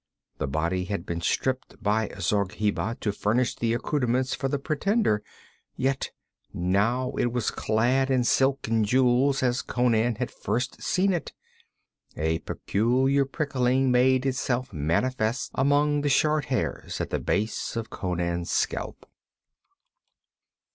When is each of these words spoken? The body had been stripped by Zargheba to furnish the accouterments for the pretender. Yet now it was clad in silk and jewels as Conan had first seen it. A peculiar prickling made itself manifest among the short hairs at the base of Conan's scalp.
The 0.39 0.47
body 0.47 0.85
had 0.85 1.05
been 1.05 1.21
stripped 1.21 1.75
by 1.79 2.09
Zargheba 2.19 2.95
to 3.01 3.11
furnish 3.11 3.55
the 3.55 3.75
accouterments 3.75 4.33
for 4.33 4.47
the 4.47 4.57
pretender. 4.57 5.21
Yet 5.75 6.09
now 6.51 7.11
it 7.19 7.27
was 7.31 7.51
clad 7.51 8.09
in 8.09 8.23
silk 8.23 8.67
and 8.67 8.83
jewels 8.83 9.43
as 9.43 9.61
Conan 9.61 10.15
had 10.15 10.31
first 10.31 10.81
seen 10.81 11.13
it. 11.13 11.33
A 12.17 12.39
peculiar 12.39 13.25
prickling 13.25 13.91
made 13.91 14.25
itself 14.25 14.73
manifest 14.73 15.51
among 15.53 16.01
the 16.01 16.09
short 16.09 16.45
hairs 16.45 16.99
at 16.99 17.11
the 17.11 17.19
base 17.19 17.75
of 17.75 17.91
Conan's 17.91 18.49
scalp. 18.49 19.05